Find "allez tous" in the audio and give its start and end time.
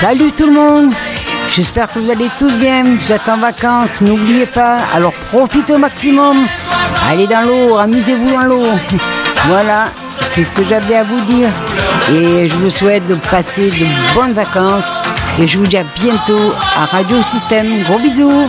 2.10-2.56